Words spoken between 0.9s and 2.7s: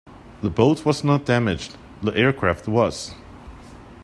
not damaged, the aircraft